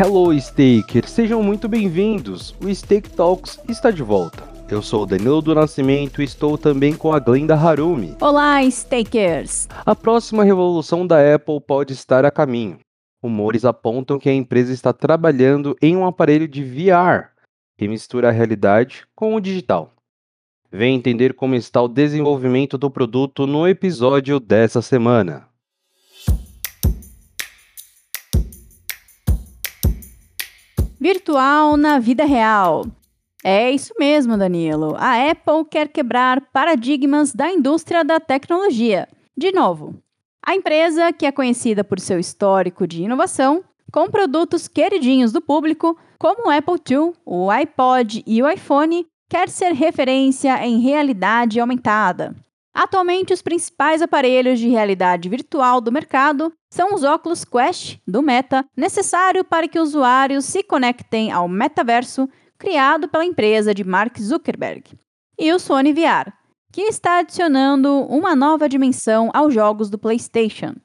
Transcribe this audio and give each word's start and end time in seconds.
Hello, 0.00 0.32
Staker! 0.32 1.08
Sejam 1.08 1.42
muito 1.42 1.68
bem-vindos! 1.68 2.54
O 2.62 2.72
Stake 2.72 3.10
Talks 3.10 3.58
está 3.68 3.90
de 3.90 4.00
volta. 4.00 4.44
Eu 4.70 4.80
sou 4.80 5.02
o 5.02 5.06
Danilo 5.06 5.42
do 5.42 5.52
Nascimento 5.56 6.22
e 6.22 6.24
estou 6.24 6.56
também 6.56 6.94
com 6.94 7.12
a 7.12 7.18
Glenda 7.18 7.56
Harumi. 7.56 8.16
Olá, 8.20 8.62
Stakers! 8.70 9.66
A 9.84 9.96
próxima 9.96 10.44
revolução 10.44 11.04
da 11.04 11.34
Apple 11.34 11.60
pode 11.60 11.94
estar 11.94 12.24
a 12.24 12.30
caminho. 12.30 12.78
Rumores 13.20 13.64
apontam 13.64 14.20
que 14.20 14.28
a 14.28 14.32
empresa 14.32 14.72
está 14.72 14.92
trabalhando 14.92 15.76
em 15.82 15.96
um 15.96 16.06
aparelho 16.06 16.46
de 16.46 16.62
VR 16.62 17.30
que 17.76 17.88
mistura 17.88 18.28
a 18.28 18.30
realidade 18.30 19.04
com 19.16 19.34
o 19.34 19.40
digital. 19.40 19.92
Vem 20.70 20.94
entender 20.94 21.34
como 21.34 21.56
está 21.56 21.82
o 21.82 21.88
desenvolvimento 21.88 22.78
do 22.78 22.88
produto 22.88 23.48
no 23.48 23.66
episódio 23.66 24.38
dessa 24.38 24.80
semana. 24.80 25.47
Virtual 31.00 31.76
na 31.76 32.00
vida 32.00 32.24
real. 32.24 32.84
É 33.44 33.70
isso 33.70 33.94
mesmo, 34.00 34.36
Danilo. 34.36 34.96
A 34.98 35.30
Apple 35.30 35.64
quer 35.70 35.88
quebrar 35.88 36.40
paradigmas 36.52 37.32
da 37.32 37.48
indústria 37.48 38.04
da 38.04 38.18
tecnologia. 38.18 39.08
De 39.36 39.52
novo, 39.52 39.94
a 40.44 40.56
empresa, 40.56 41.12
que 41.12 41.24
é 41.24 41.30
conhecida 41.30 41.84
por 41.84 42.00
seu 42.00 42.18
histórico 42.18 42.84
de 42.84 43.04
inovação, 43.04 43.62
com 43.92 44.10
produtos 44.10 44.66
queridinhos 44.66 45.30
do 45.30 45.40
público, 45.40 45.96
como 46.18 46.48
o 46.48 46.50
Apple 46.50 46.80
II, 46.90 47.12
o 47.24 47.48
iPod 47.48 48.24
e 48.26 48.42
o 48.42 48.50
iPhone, 48.50 49.06
quer 49.28 49.48
ser 49.48 49.72
referência 49.74 50.66
em 50.66 50.80
realidade 50.80 51.60
aumentada. 51.60 52.34
Atualmente, 52.78 53.32
os 53.32 53.42
principais 53.42 54.00
aparelhos 54.00 54.60
de 54.60 54.68
realidade 54.68 55.28
virtual 55.28 55.80
do 55.80 55.90
mercado 55.90 56.52
são 56.72 56.94
os 56.94 57.02
óculos 57.02 57.44
Quest 57.44 57.98
do 58.06 58.22
Meta, 58.22 58.64
necessário 58.76 59.44
para 59.44 59.66
que 59.66 59.80
usuários 59.80 60.44
se 60.44 60.62
conectem 60.62 61.32
ao 61.32 61.48
metaverso 61.48 62.28
criado 62.56 63.08
pela 63.08 63.24
empresa 63.24 63.74
de 63.74 63.82
Mark 63.82 64.16
Zuckerberg, 64.20 64.96
e 65.36 65.52
o 65.52 65.58
Sony 65.58 65.92
VR, 65.92 66.30
que 66.72 66.82
está 66.82 67.18
adicionando 67.18 67.92
uma 68.02 68.36
nova 68.36 68.68
dimensão 68.68 69.28
aos 69.34 69.52
jogos 69.52 69.90
do 69.90 69.98
PlayStation. 69.98 70.76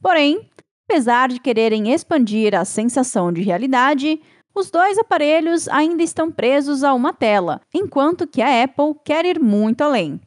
Porém, 0.00 0.48
apesar 0.88 1.30
de 1.30 1.40
quererem 1.40 1.92
expandir 1.92 2.54
a 2.54 2.64
sensação 2.64 3.32
de 3.32 3.42
realidade, 3.42 4.22
os 4.54 4.70
dois 4.70 4.96
aparelhos 4.98 5.66
ainda 5.66 6.04
estão 6.04 6.30
presos 6.30 6.84
a 6.84 6.94
uma 6.94 7.12
tela, 7.12 7.60
enquanto 7.74 8.24
que 8.24 8.40
a 8.40 8.62
Apple 8.62 8.94
quer 9.04 9.24
ir 9.24 9.40
muito 9.40 9.82
além. 9.82 10.20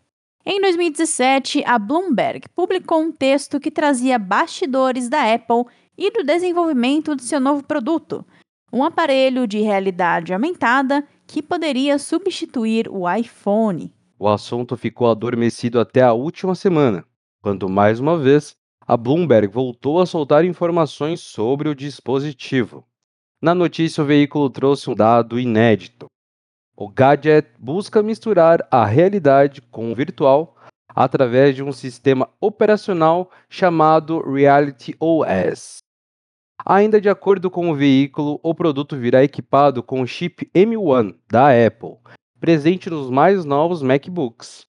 Em 0.49 0.61
2017, 0.61 1.61
a 1.65 1.77
Bloomberg 1.77 2.47
publicou 2.55 3.01
um 3.01 3.11
texto 3.11 3.59
que 3.59 3.69
trazia 3.69 4.17
bastidores 4.17 5.09
da 5.09 5.33
Apple 5.33 5.65
e 5.97 6.09
do 6.09 6.23
desenvolvimento 6.23 7.17
de 7.17 7.23
seu 7.23 7.37
novo 7.37 7.61
produto, 7.65 8.25
um 8.71 8.81
aparelho 8.81 9.45
de 9.45 9.59
realidade 9.59 10.33
aumentada 10.33 11.05
que 11.27 11.43
poderia 11.43 11.99
substituir 11.99 12.87
o 12.87 13.13
iPhone. 13.13 13.93
O 14.17 14.25
assunto 14.29 14.77
ficou 14.77 15.11
adormecido 15.11 15.81
até 15.81 16.01
a 16.01 16.13
última 16.13 16.55
semana, 16.55 17.03
quando 17.41 17.67
mais 17.67 17.99
uma 17.99 18.17
vez 18.17 18.55
a 18.87 18.95
Bloomberg 18.95 19.53
voltou 19.53 19.99
a 19.99 20.05
soltar 20.05 20.45
informações 20.45 21.19
sobre 21.19 21.67
o 21.67 21.75
dispositivo. 21.75 22.85
Na 23.41 23.53
notícia, 23.53 24.01
o 24.01 24.07
veículo 24.07 24.49
trouxe 24.49 24.89
um 24.89 24.95
dado 24.95 25.37
inédito. 25.37 26.07
O 26.79 26.87
gadget 26.87 27.49
busca 27.57 28.03
misturar 28.03 28.59
a 28.69 28.85
realidade 28.85 29.63
com 29.63 29.91
o 29.91 29.95
virtual 29.95 30.55
através 30.89 31.55
de 31.55 31.63
um 31.63 31.71
sistema 31.71 32.29
operacional 32.39 33.31
chamado 33.49 34.21
Reality 34.21 34.95
OS. 34.99 35.79
Ainda 36.63 37.01
de 37.01 37.09
acordo 37.09 37.49
com 37.49 37.71
o 37.71 37.75
veículo, 37.75 38.39
o 38.43 38.53
produto 38.53 38.95
virá 38.95 39.23
equipado 39.23 39.81
com 39.81 40.01
o 40.01 40.07
chip 40.07 40.47
M1 40.53 41.15
da 41.27 41.47
Apple, 41.49 41.97
presente 42.39 42.91
nos 42.91 43.09
mais 43.09 43.43
novos 43.43 43.81
MacBooks. 43.81 44.67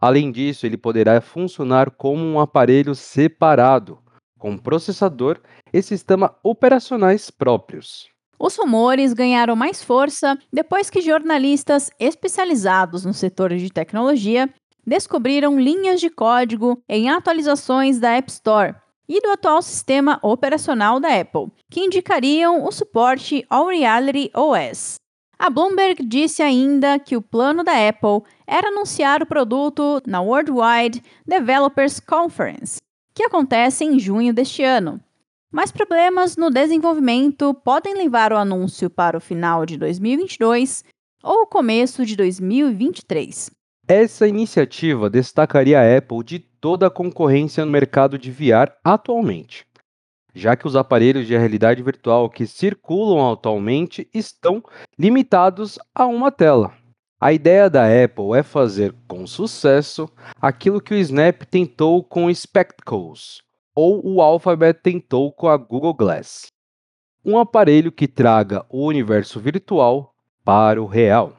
Além 0.00 0.30
disso, 0.30 0.66
ele 0.66 0.76
poderá 0.76 1.20
funcionar 1.20 1.90
como 1.90 2.24
um 2.24 2.38
aparelho 2.38 2.94
separado, 2.94 3.98
com 4.38 4.56
processador 4.56 5.40
e 5.72 5.82
sistema 5.82 6.32
operacionais 6.44 7.28
próprios. 7.28 8.08
Os 8.42 8.56
rumores 8.56 9.12
ganharam 9.12 9.54
mais 9.54 9.82
força 9.82 10.38
depois 10.50 10.88
que 10.88 11.02
jornalistas 11.02 11.90
especializados 12.00 13.04
no 13.04 13.12
setor 13.12 13.54
de 13.54 13.68
tecnologia 13.68 14.48
descobriram 14.86 15.60
linhas 15.60 16.00
de 16.00 16.08
código 16.08 16.82
em 16.88 17.10
atualizações 17.10 18.00
da 18.00 18.12
App 18.12 18.30
Store 18.30 18.74
e 19.06 19.20
do 19.20 19.28
atual 19.28 19.60
sistema 19.60 20.18
operacional 20.22 20.98
da 20.98 21.20
Apple, 21.20 21.48
que 21.70 21.80
indicariam 21.80 22.64
o 22.64 22.72
suporte 22.72 23.44
ao 23.50 23.66
Reality 23.66 24.30
OS. 24.34 24.94
A 25.38 25.50
Bloomberg 25.50 26.02
disse 26.02 26.42
ainda 26.42 26.98
que 26.98 27.16
o 27.18 27.22
plano 27.22 27.62
da 27.62 27.88
Apple 27.88 28.22
era 28.46 28.68
anunciar 28.68 29.22
o 29.22 29.26
produto 29.26 30.00
na 30.06 30.22
Worldwide 30.22 31.02
Developers 31.26 32.00
Conference, 32.00 32.78
que 33.14 33.22
acontece 33.22 33.84
em 33.84 33.98
junho 33.98 34.32
deste 34.32 34.62
ano. 34.62 34.98
Mas 35.52 35.72
problemas 35.72 36.36
no 36.36 36.48
desenvolvimento 36.48 37.52
podem 37.52 37.94
levar 37.94 38.32
o 38.32 38.36
anúncio 38.36 38.88
para 38.88 39.18
o 39.18 39.20
final 39.20 39.66
de 39.66 39.76
2022 39.76 40.84
ou 41.24 41.42
o 41.42 41.46
começo 41.46 42.06
de 42.06 42.14
2023. 42.14 43.50
Essa 43.88 44.28
iniciativa 44.28 45.10
destacaria 45.10 45.80
a 45.80 45.98
Apple 45.98 46.22
de 46.22 46.38
toda 46.38 46.86
a 46.86 46.90
concorrência 46.90 47.64
no 47.64 47.72
mercado 47.72 48.16
de 48.16 48.30
VR 48.30 48.70
atualmente, 48.84 49.66
já 50.32 50.54
que 50.54 50.68
os 50.68 50.76
aparelhos 50.76 51.26
de 51.26 51.36
realidade 51.36 51.82
virtual 51.82 52.30
que 52.30 52.46
circulam 52.46 53.32
atualmente 53.32 54.08
estão 54.14 54.62
limitados 54.96 55.80
a 55.92 56.06
uma 56.06 56.30
tela. 56.30 56.72
A 57.20 57.32
ideia 57.32 57.68
da 57.68 57.86
Apple 57.86 58.38
é 58.38 58.44
fazer 58.44 58.94
com 59.08 59.26
sucesso 59.26 60.08
aquilo 60.40 60.80
que 60.80 60.94
o 60.94 60.96
Snap 60.96 61.42
tentou 61.42 62.04
com 62.04 62.26
o 62.26 62.34
Spectacles, 62.34 63.42
ou 63.80 64.06
o 64.06 64.20
Alphabet 64.20 64.78
tentou 64.82 65.32
com 65.32 65.48
a 65.48 65.56
Google 65.56 65.94
Glass. 65.94 66.48
Um 67.24 67.38
aparelho 67.38 67.90
que 67.90 68.06
traga 68.06 68.62
o 68.68 68.84
universo 68.84 69.40
virtual 69.40 70.14
para 70.44 70.82
o 70.82 70.84
real. 70.84 71.32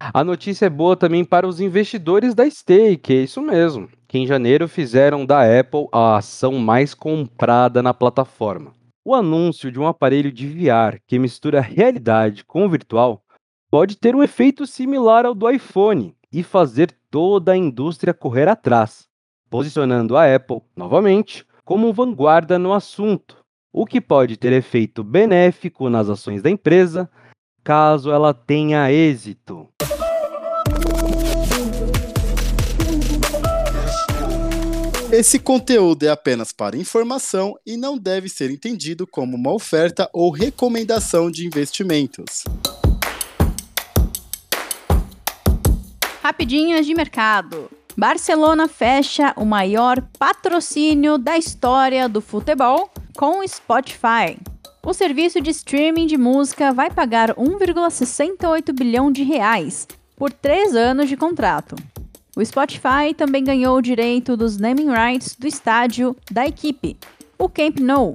A 0.00 0.24
notícia 0.24 0.64
é 0.64 0.70
boa 0.70 0.96
também 0.96 1.26
para 1.26 1.46
os 1.46 1.60
investidores 1.60 2.34
da 2.34 2.48
Stake, 2.48 3.12
é 3.12 3.16
isso 3.16 3.42
mesmo, 3.42 3.90
que 4.08 4.16
em 4.16 4.26
janeiro 4.26 4.66
fizeram 4.66 5.26
da 5.26 5.42
Apple 5.60 5.86
a 5.92 6.16
ação 6.16 6.52
mais 6.54 6.94
comprada 6.94 7.82
na 7.82 7.92
plataforma. 7.92 8.72
O 9.04 9.14
anúncio 9.14 9.70
de 9.70 9.78
um 9.78 9.86
aparelho 9.86 10.32
de 10.32 10.46
VR 10.46 10.98
que 11.06 11.18
mistura 11.18 11.60
realidade 11.60 12.46
com 12.46 12.66
virtual 12.66 13.22
pode 13.70 13.96
ter 13.96 14.16
um 14.16 14.22
efeito 14.22 14.66
similar 14.66 15.26
ao 15.26 15.34
do 15.34 15.50
iPhone 15.50 16.16
e 16.32 16.42
fazer 16.42 16.96
toda 17.10 17.52
a 17.52 17.56
indústria 17.58 18.14
correr 18.14 18.48
atrás, 18.48 19.06
posicionando 19.50 20.16
a 20.16 20.34
Apple, 20.34 20.62
novamente, 20.74 21.44
como 21.64 21.92
vanguarda 21.92 22.58
no 22.58 22.72
assunto, 22.72 23.42
o 23.72 23.86
que 23.86 24.00
pode 24.00 24.36
ter 24.36 24.52
efeito 24.52 25.02
benéfico 25.02 25.88
nas 25.88 26.08
ações 26.08 26.42
da 26.42 26.50
empresa 26.50 27.10
caso 27.64 28.10
ela 28.12 28.34
tenha 28.34 28.92
êxito. 28.92 29.66
Esse 35.10 35.38
conteúdo 35.38 36.02
é 36.02 36.10
apenas 36.10 36.52
para 36.52 36.76
informação 36.76 37.54
e 37.64 37.76
não 37.76 37.96
deve 37.96 38.28
ser 38.28 38.50
entendido 38.50 39.06
como 39.06 39.36
uma 39.36 39.52
oferta 39.52 40.10
ou 40.12 40.30
recomendação 40.30 41.30
de 41.30 41.46
investimentos. 41.46 42.44
Rapidinhas 46.20 46.84
de 46.84 46.94
mercado. 46.94 47.70
Barcelona 47.96 48.66
fecha 48.66 49.32
o 49.36 49.44
maior 49.44 50.02
patrocínio 50.18 51.16
da 51.16 51.38
história 51.38 52.08
do 52.08 52.20
futebol 52.20 52.90
com 53.16 53.38
o 53.38 53.48
Spotify. 53.48 54.36
O 54.84 54.92
serviço 54.92 55.40
de 55.40 55.50
streaming 55.50 56.06
de 56.06 56.18
música 56.18 56.72
vai 56.72 56.90
pagar 56.90 57.34
1,68 57.34 58.72
bilhão 58.72 59.12
de 59.12 59.22
reais 59.22 59.86
por 60.16 60.32
três 60.32 60.74
anos 60.74 61.08
de 61.08 61.16
contrato. 61.16 61.76
O 62.36 62.44
Spotify 62.44 63.14
também 63.16 63.44
ganhou 63.44 63.76
o 63.76 63.82
direito 63.82 64.36
dos 64.36 64.58
naming 64.58 64.90
rights 64.90 65.36
do 65.36 65.46
estádio 65.46 66.16
da 66.30 66.44
equipe, 66.44 66.96
o 67.38 67.48
Camp 67.48 67.78
Nou. 67.78 68.12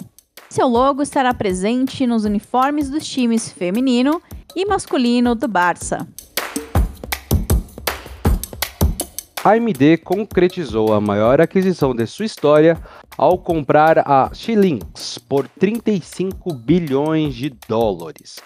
Seu 0.50 0.68
logo 0.68 1.02
estará 1.02 1.34
presente 1.34 2.06
nos 2.06 2.26
uniformes 2.26 2.90
dos 2.90 3.08
times 3.08 3.50
feminino 3.50 4.22
e 4.54 4.66
masculino 4.66 5.36
do 5.36 5.48
Barça. 5.48 6.06
AMD 9.50 9.98
concretizou 10.04 10.94
a 10.94 11.02
maior 11.02 11.42
aquisição 11.42 11.96
de 11.96 12.06
sua 12.06 12.26
história 12.26 12.78
ao 13.18 13.38
comprar 13.38 13.98
a 14.00 14.30
Xilinx 14.32 15.18
por 15.18 15.48
35 15.48 16.54
bilhões 16.54 17.34
de 17.34 17.50
dólares. 17.68 18.38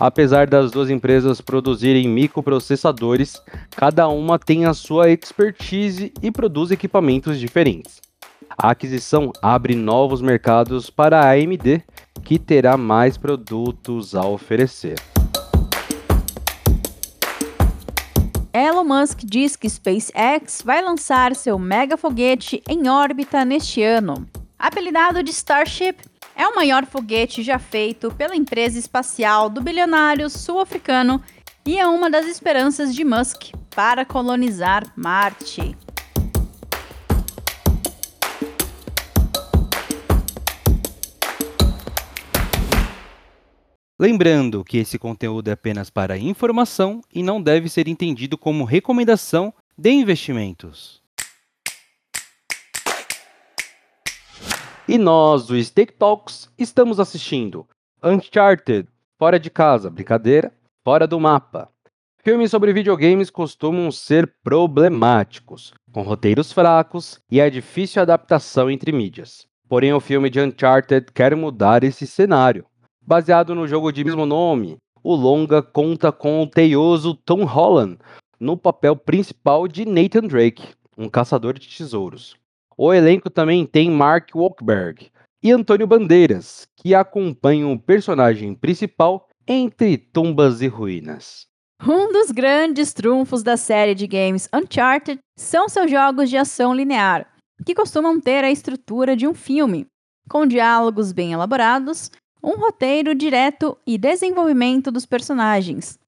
Apesar 0.00 0.48
das 0.48 0.72
duas 0.72 0.90
empresas 0.90 1.40
produzirem 1.40 2.08
microprocessadores, 2.08 3.40
cada 3.76 4.08
uma 4.08 4.36
tem 4.36 4.66
a 4.66 4.74
sua 4.74 5.08
expertise 5.08 6.12
e 6.20 6.32
produz 6.32 6.72
equipamentos 6.72 7.38
diferentes. 7.38 8.00
A 8.58 8.70
aquisição 8.70 9.32
abre 9.40 9.76
novos 9.76 10.20
mercados 10.20 10.90
para 10.90 11.20
a 11.20 11.30
AMD, 11.30 11.80
que 12.24 12.40
terá 12.40 12.76
mais 12.76 13.16
produtos 13.16 14.16
a 14.16 14.26
oferecer. 14.26 14.96
Elon 18.56 18.84
Musk 18.84 19.24
diz 19.24 19.56
que 19.56 19.68
SpaceX 19.68 20.62
vai 20.64 20.80
lançar 20.80 21.34
seu 21.34 21.58
mega 21.58 21.96
foguete 21.96 22.62
em 22.68 22.88
órbita 22.88 23.44
neste 23.44 23.82
ano. 23.82 24.28
Apelidado 24.56 25.24
de 25.24 25.32
Starship, 25.32 25.96
é 26.36 26.46
o 26.46 26.54
maior 26.54 26.86
foguete 26.86 27.42
já 27.42 27.58
feito 27.58 28.12
pela 28.12 28.36
empresa 28.36 28.78
espacial 28.78 29.50
do 29.50 29.60
bilionário 29.60 30.30
sul-africano 30.30 31.20
e 31.66 31.80
é 31.80 31.86
uma 31.88 32.08
das 32.08 32.26
esperanças 32.26 32.94
de 32.94 33.04
Musk 33.04 33.50
para 33.74 34.04
colonizar 34.04 34.84
Marte. 34.94 35.76
Lembrando 43.96 44.64
que 44.64 44.78
esse 44.78 44.98
conteúdo 44.98 45.46
é 45.48 45.52
apenas 45.52 45.88
para 45.88 46.18
informação 46.18 47.00
e 47.14 47.22
não 47.22 47.40
deve 47.40 47.68
ser 47.68 47.86
entendido 47.86 48.36
como 48.36 48.64
recomendação 48.64 49.54
de 49.78 49.88
investimentos. 49.92 51.00
E 54.88 54.98
nós, 54.98 55.46
do 55.46 55.62
Stake 55.62 55.92
Talks, 55.92 56.50
estamos 56.58 56.98
assistindo 56.98 57.68
Uncharted, 58.02 58.88
Fora 59.16 59.38
de 59.38 59.48
Casa, 59.48 59.88
brincadeira, 59.88 60.52
Fora 60.82 61.06
do 61.06 61.20
Mapa. 61.20 61.70
Filmes 62.18 62.50
sobre 62.50 62.72
videogames 62.72 63.30
costumam 63.30 63.92
ser 63.92 64.34
problemáticos, 64.42 65.72
com 65.92 66.02
roteiros 66.02 66.52
fracos 66.52 67.20
e 67.30 67.40
a 67.40 67.48
difícil 67.48 68.02
adaptação 68.02 68.68
entre 68.68 68.90
mídias. 68.90 69.46
Porém, 69.68 69.92
o 69.92 70.00
filme 70.00 70.28
de 70.28 70.40
Uncharted 70.40 71.12
quer 71.12 71.36
mudar 71.36 71.84
esse 71.84 72.08
cenário. 72.08 72.66
Baseado 73.06 73.54
no 73.54 73.68
jogo 73.68 73.92
de 73.92 74.02
mesmo 74.02 74.24
nome, 74.24 74.78
o 75.02 75.14
longa 75.14 75.60
conta 75.60 76.10
com 76.10 76.42
o 76.42 76.46
teioso 76.46 77.14
Tom 77.14 77.44
Holland 77.44 77.98
no 78.40 78.56
papel 78.56 78.96
principal 78.96 79.68
de 79.68 79.84
Nathan 79.84 80.22
Drake, 80.22 80.68
um 80.96 81.10
caçador 81.10 81.52
de 81.58 81.68
tesouros. 81.68 82.34
O 82.78 82.94
elenco 82.94 83.28
também 83.28 83.66
tem 83.66 83.90
Mark 83.90 84.30
Wahlberg 84.34 85.10
e 85.42 85.52
Antônio 85.52 85.86
Bandeiras, 85.86 86.66
que 86.76 86.94
acompanham 86.94 87.74
o 87.74 87.78
personagem 87.78 88.54
principal 88.54 89.28
entre 89.46 89.98
tumbas 89.98 90.62
e 90.62 90.66
ruínas. 90.66 91.46
Um 91.86 92.10
dos 92.10 92.30
grandes 92.30 92.94
trunfos 92.94 93.42
da 93.42 93.58
série 93.58 93.94
de 93.94 94.06
games 94.06 94.48
Uncharted 94.50 95.18
são 95.38 95.68
seus 95.68 95.90
jogos 95.90 96.30
de 96.30 96.38
ação 96.38 96.72
linear, 96.72 97.28
que 97.66 97.74
costumam 97.74 98.18
ter 98.18 98.42
a 98.44 98.50
estrutura 98.50 99.14
de 99.14 99.28
um 99.28 99.34
filme, 99.34 99.86
com 100.26 100.46
diálogos 100.46 101.12
bem 101.12 101.32
elaborados 101.32 102.10
um 102.44 102.58
roteiro 102.58 103.14
direto 103.14 103.76
e 103.86 103.96
desenvolvimento 103.96 104.92
dos 104.92 105.06
personagens. 105.06 105.98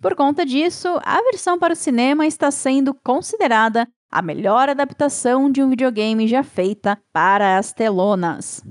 Por 0.00 0.16
conta 0.16 0.44
disso, 0.44 0.88
a 1.04 1.20
versão 1.22 1.58
para 1.58 1.74
o 1.74 1.76
cinema 1.76 2.26
está 2.26 2.50
sendo 2.50 2.94
considerada 2.94 3.86
a 4.10 4.22
melhor 4.22 4.70
adaptação 4.70 5.52
de 5.52 5.62
um 5.62 5.68
videogame 5.68 6.26
já 6.26 6.42
feita 6.42 6.98
para 7.12 7.58
as 7.58 7.74
telonas. 7.74 8.64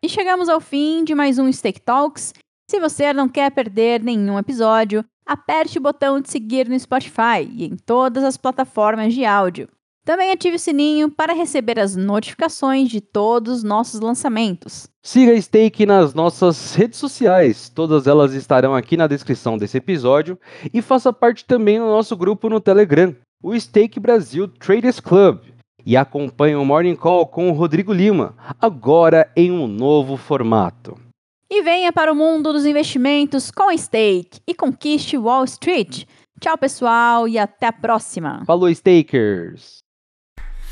E 0.00 0.08
chegamos 0.08 0.48
ao 0.48 0.60
fim 0.60 1.02
de 1.02 1.14
mais 1.14 1.38
um 1.38 1.52
Steak 1.52 1.80
Talks. 1.80 2.32
Se 2.70 2.78
você 2.78 3.12
não 3.12 3.28
quer 3.28 3.50
perder 3.50 4.02
nenhum 4.02 4.38
episódio, 4.38 5.04
aperte 5.26 5.78
o 5.78 5.82
botão 5.82 6.20
de 6.20 6.30
seguir 6.30 6.68
no 6.68 6.78
Spotify 6.78 7.48
e 7.50 7.64
em 7.64 7.76
todas 7.76 8.22
as 8.22 8.36
plataformas 8.36 9.12
de 9.12 9.24
áudio. 9.24 9.68
Também 10.04 10.32
ative 10.32 10.56
o 10.56 10.58
sininho 10.58 11.08
para 11.08 11.32
receber 11.32 11.78
as 11.78 11.94
notificações 11.94 12.88
de 12.88 13.00
todos 13.00 13.58
os 13.58 13.62
nossos 13.62 14.00
lançamentos. 14.00 14.88
Siga 15.00 15.32
a 15.32 15.40
Stake 15.40 15.86
nas 15.86 16.12
nossas 16.12 16.74
redes 16.74 16.98
sociais, 16.98 17.68
todas 17.68 18.08
elas 18.08 18.34
estarão 18.34 18.74
aqui 18.74 18.96
na 18.96 19.06
descrição 19.06 19.56
desse 19.56 19.78
episódio 19.78 20.36
e 20.74 20.82
faça 20.82 21.12
parte 21.12 21.44
também 21.44 21.78
do 21.78 21.86
nosso 21.86 22.16
grupo 22.16 22.48
no 22.48 22.60
Telegram, 22.60 23.14
o 23.40 23.58
Stake 23.58 24.00
Brasil 24.00 24.48
Traders 24.48 24.98
Club. 24.98 25.40
E 25.84 25.96
acompanhe 25.96 26.54
o 26.54 26.64
Morning 26.64 26.94
Call 26.94 27.26
com 27.26 27.48
o 27.48 27.52
Rodrigo 27.52 27.92
Lima, 27.92 28.36
agora 28.60 29.30
em 29.36 29.50
um 29.50 29.66
novo 29.66 30.16
formato. 30.16 30.96
E 31.50 31.62
venha 31.62 31.92
para 31.92 32.12
o 32.12 32.16
mundo 32.16 32.52
dos 32.52 32.64
investimentos 32.64 33.50
com 33.50 33.76
Stake 33.76 34.40
e 34.46 34.54
conquiste 34.54 35.18
Wall 35.18 35.44
Street. 35.44 36.04
Tchau, 36.40 36.56
pessoal, 36.56 37.28
e 37.28 37.38
até 37.38 37.66
a 37.66 37.72
próxima. 37.72 38.42
Falou, 38.46 38.72
Stakers! 38.72 39.81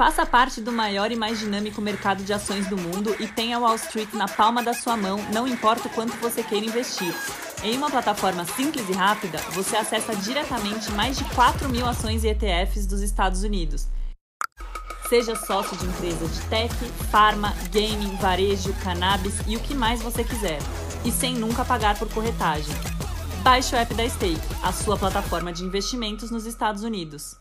Faça 0.01 0.25
parte 0.25 0.63
do 0.63 0.73
maior 0.73 1.13
e 1.13 1.15
mais 1.15 1.39
dinâmico 1.39 1.79
mercado 1.83 2.25
de 2.25 2.33
ações 2.33 2.67
do 2.69 2.75
mundo 2.75 3.15
e 3.21 3.29
tenha 3.29 3.59
Wall 3.59 3.75
Street 3.75 4.15
na 4.15 4.27
palma 4.27 4.63
da 4.63 4.73
sua 4.73 4.97
mão, 4.97 5.19
não 5.31 5.47
importa 5.47 5.89
o 5.89 5.91
quanto 5.91 6.17
você 6.17 6.43
queira 6.43 6.65
investir. 6.65 7.15
Em 7.63 7.77
uma 7.77 7.91
plataforma 7.91 8.47
simples 8.47 8.89
e 8.89 8.93
rápida, 8.93 9.37
você 9.51 9.77
acessa 9.77 10.17
diretamente 10.17 10.91
mais 10.93 11.19
de 11.19 11.25
4 11.35 11.69
mil 11.69 11.87
ações 11.87 12.25
e 12.25 12.29
ETFs 12.29 12.87
dos 12.87 13.03
Estados 13.03 13.43
Unidos. 13.43 13.89
Seja 15.11 15.37
sócio 15.37 15.77
de 15.77 15.85
empresa 15.85 16.27
de 16.27 16.41
tech, 16.49 16.75
farma, 17.11 17.53
gaming, 17.71 18.17
varejo, 18.17 18.73
cannabis 18.83 19.35
e 19.47 19.55
o 19.55 19.61
que 19.61 19.75
mais 19.75 20.01
você 20.01 20.25
quiser. 20.25 20.61
E 21.05 21.13
sem 21.13 21.35
nunca 21.35 21.63
pagar 21.63 21.99
por 21.99 22.09
corretagem. 22.09 22.75
Baixe 23.43 23.75
o 23.75 23.79
app 23.79 23.93
da 23.93 24.09
Stake, 24.09 24.41
a 24.63 24.73
sua 24.73 24.97
plataforma 24.97 25.53
de 25.53 25.63
investimentos 25.63 26.31
nos 26.31 26.47
Estados 26.47 26.85
Unidos. 26.85 27.37